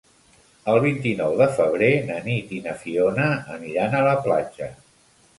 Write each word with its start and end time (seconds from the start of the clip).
El 0.71 0.77
vint-i-nou 0.83 1.33
de 1.41 1.47
febrer 1.57 1.89
na 2.07 2.17
Nit 2.27 2.53
i 2.59 2.61
na 2.67 2.73
Fiona 2.85 3.27
aniran 3.57 3.99
a 3.99 4.01
la 4.07 4.15
platja. 4.29 4.71